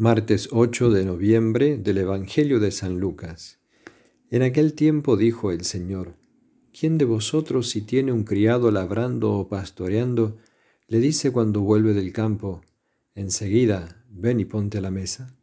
[0.00, 3.58] Martes 8 de noviembre del Evangelio de San Lucas.
[4.30, 6.16] En aquel tiempo dijo el Señor,
[6.72, 10.38] ¿quién de vosotros si tiene un criado labrando o pastoreando,
[10.88, 12.62] le dice cuando vuelve del campo,
[13.14, 15.36] enseguida, ven y ponte a la mesa?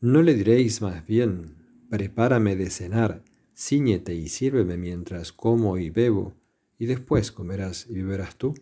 [0.00, 1.54] ¿No le diréis más bien,
[1.88, 3.22] prepárame de cenar,
[3.56, 6.34] ciñete y sírveme mientras como y bebo,
[6.76, 8.52] y después comerás y beberás tú?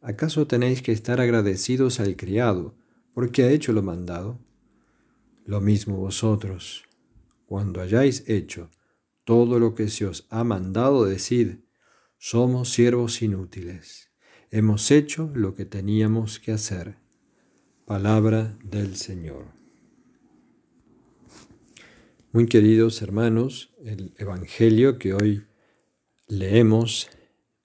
[0.00, 2.79] ¿Acaso tenéis que estar agradecidos al criado,
[3.20, 4.38] porque ha hecho lo mandado?
[5.44, 6.84] Lo mismo vosotros,
[7.44, 8.70] cuando hayáis hecho
[9.24, 11.56] todo lo que se os ha mandado, decid,
[12.16, 14.10] somos siervos inútiles,
[14.50, 16.96] hemos hecho lo que teníamos que hacer.
[17.84, 19.48] Palabra del Señor.
[22.32, 25.44] Muy queridos hermanos, el Evangelio que hoy
[26.26, 27.10] leemos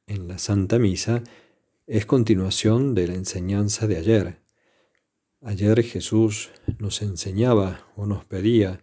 [0.06, 1.24] en la Santa Misa
[1.88, 4.45] es continuación de la enseñanza de ayer.
[5.48, 6.50] Ayer Jesús
[6.80, 8.82] nos enseñaba o nos pedía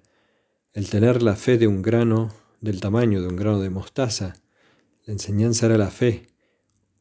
[0.72, 4.34] el tener la fe de un grano, del tamaño de un grano de mostaza.
[5.04, 6.28] La enseñanza era la fe.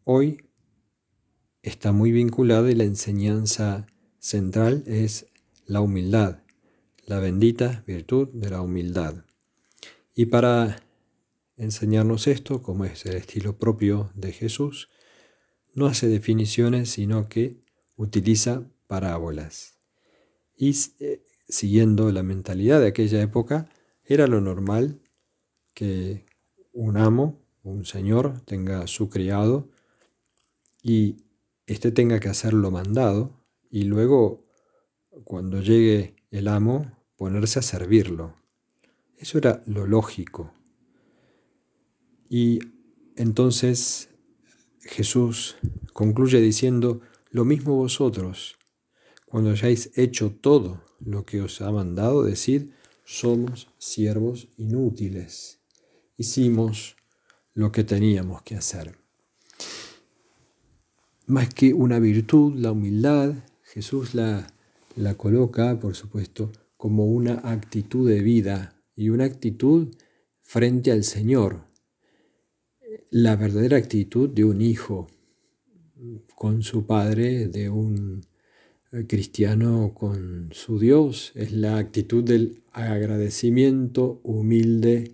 [0.03, 0.49] Hoy
[1.61, 3.85] está muy vinculada y la enseñanza
[4.17, 5.27] central es
[5.67, 6.39] la humildad,
[7.05, 9.25] la bendita virtud de la humildad.
[10.15, 10.81] Y para
[11.55, 14.89] enseñarnos esto, como es el estilo propio de Jesús,
[15.75, 17.61] no hace definiciones, sino que
[17.95, 19.79] utiliza parábolas.
[20.57, 23.69] Y eh, siguiendo la mentalidad de aquella época,
[24.03, 24.99] era lo normal
[25.73, 26.25] que
[26.73, 29.69] un amo, un señor, tenga su criado
[30.83, 31.23] y
[31.67, 34.43] éste tenga que hacer lo mandado y luego,
[35.23, 38.35] cuando llegue el amo, ponerse a servirlo.
[39.15, 40.53] Eso era lo lógico.
[42.27, 42.59] Y
[43.15, 44.09] entonces
[44.81, 45.55] Jesús
[45.93, 48.57] concluye diciendo, lo mismo vosotros,
[49.31, 52.71] cuando hayáis hecho todo lo que os ha mandado, decid,
[53.05, 55.61] somos siervos inútiles.
[56.17, 56.97] Hicimos
[57.53, 58.97] lo que teníamos que hacer.
[61.27, 64.53] Más que una virtud, la humildad, Jesús la,
[64.97, 69.95] la coloca, por supuesto, como una actitud de vida y una actitud
[70.41, 71.67] frente al Señor,
[73.11, 75.07] la verdadera actitud de un hijo
[76.35, 78.29] con su padre, de un
[79.07, 85.11] cristiano con su Dios, es la actitud del agradecimiento humilde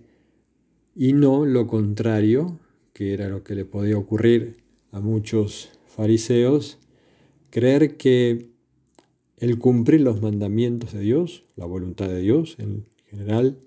[0.96, 2.58] y no lo contrario,
[2.92, 4.56] que era lo que le podía ocurrir
[4.90, 6.78] a muchos fariseos,
[7.50, 8.50] creer que
[9.36, 13.58] el cumplir los mandamientos de Dios, la voluntad de Dios en general,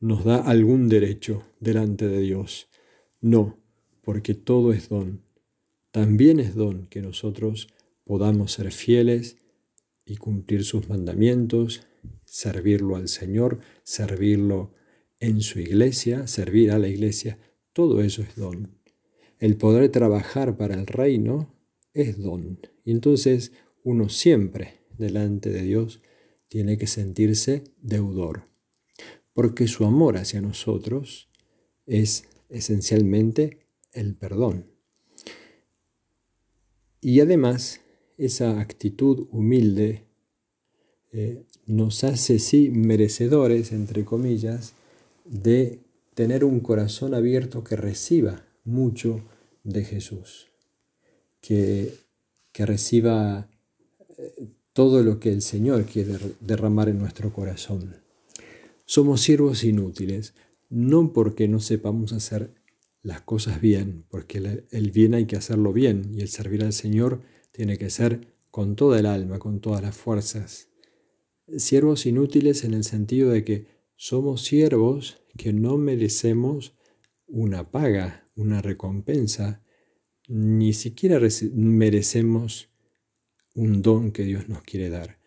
[0.00, 2.68] nos da algún derecho delante de Dios.
[3.20, 3.56] No,
[4.02, 5.20] porque todo es don.
[5.92, 7.68] También es don que nosotros
[8.04, 9.36] podamos ser fieles
[10.10, 11.86] y cumplir sus mandamientos,
[12.24, 14.74] servirlo al Señor, servirlo
[15.20, 17.38] en su iglesia, servir a la iglesia,
[17.72, 18.76] todo eso es don.
[19.38, 21.54] El poder trabajar para el reino
[21.94, 22.58] es don.
[22.84, 23.52] Y entonces
[23.84, 26.02] uno siempre delante de Dios
[26.48, 28.42] tiene que sentirse deudor,
[29.32, 31.30] porque su amor hacia nosotros
[31.86, 33.60] es esencialmente
[33.92, 34.66] el perdón.
[37.00, 37.80] Y además,
[38.20, 40.04] esa actitud humilde
[41.12, 44.74] eh, nos hace, sí, merecedores, entre comillas,
[45.24, 45.80] de
[46.14, 49.22] tener un corazón abierto que reciba mucho
[49.64, 50.48] de Jesús,
[51.40, 51.94] que,
[52.52, 53.48] que reciba
[54.18, 57.96] eh, todo lo que el Señor quiere derramar en nuestro corazón.
[58.84, 60.34] Somos siervos inútiles,
[60.68, 62.50] no porque no sepamos hacer
[63.02, 67.22] las cosas bien, porque el bien hay que hacerlo bien y el servir al Señor
[67.60, 70.70] tiene que ser con toda el alma, con todas las fuerzas.
[71.58, 73.66] Siervos inútiles en el sentido de que
[73.96, 76.74] somos siervos que no merecemos
[77.26, 79.62] una paga, una recompensa,
[80.26, 81.20] ni siquiera
[81.52, 82.70] merecemos
[83.54, 85.18] un don que Dios nos quiere dar.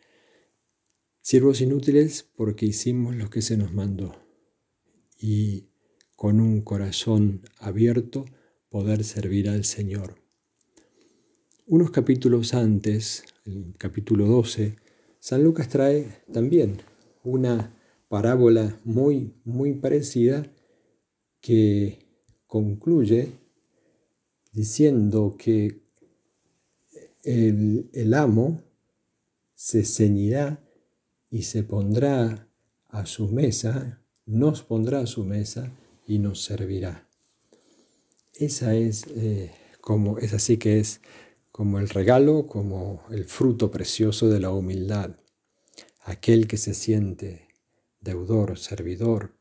[1.21, 4.15] Siervos inútiles porque hicimos lo que se nos mandó.
[5.19, 5.67] Y
[6.15, 8.25] con un corazón abierto
[8.69, 10.22] poder servir al Señor.
[11.65, 14.75] Unos capítulos antes, el capítulo 12,
[15.17, 16.81] San Lucas trae también
[17.23, 17.73] una
[18.09, 20.45] parábola muy, muy parecida
[21.39, 21.99] que
[22.47, 23.31] concluye
[24.51, 25.79] diciendo que
[27.23, 28.61] el, amo
[29.55, 30.61] se ceñirá
[31.29, 32.45] y se pondrá
[32.89, 35.71] a su mesa, nos pondrá a su mesa
[36.05, 37.07] y nos servirá.
[38.33, 40.99] Esa es eh, como, es así que es
[41.53, 45.17] como el regalo, como el fruto precioso de la humildad.
[46.01, 47.47] aquel que se siente
[48.01, 49.37] deudor, servidor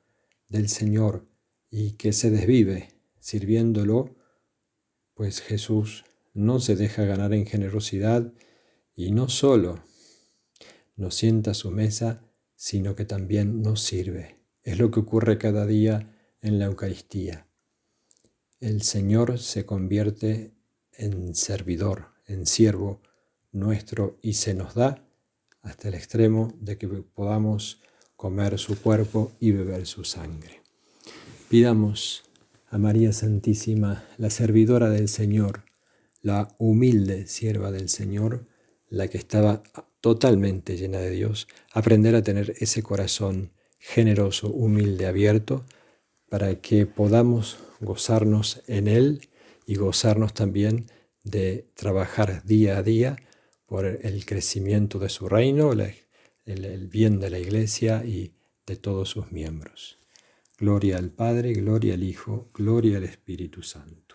[0.46, 1.26] del Señor
[1.70, 4.14] y que se desvive sirviéndolo,
[5.14, 6.04] pues Jesús
[6.34, 8.32] no se deja ganar en generosidad
[8.94, 9.82] y no solo
[10.96, 12.22] nos sienta a su mesa,
[12.54, 14.38] sino que también nos sirve.
[14.62, 17.48] Es lo que ocurre cada día en la Eucaristía.
[18.60, 20.52] El Señor se convierte
[21.02, 23.00] en servidor, en siervo
[23.50, 25.04] nuestro y se nos da
[25.60, 27.80] hasta el extremo de que podamos
[28.16, 30.62] comer su cuerpo y beber su sangre.
[31.48, 32.22] Pidamos
[32.70, 35.64] a María Santísima, la servidora del Señor,
[36.22, 38.46] la humilde sierva del Señor,
[38.88, 39.62] la que estaba
[40.00, 45.64] totalmente llena de Dios, aprender a tener ese corazón generoso, humilde, abierto,
[46.28, 49.28] para que podamos gozarnos en Él
[49.72, 50.84] y gozarnos también
[51.24, 53.16] de trabajar día a día
[53.64, 58.34] por el crecimiento de su reino, el, bien de la iglesia y
[58.66, 59.98] de todos sus miembros.
[60.58, 64.11] Gloria al Padre, gloria al Hijo, gloria al Espíritu Santo.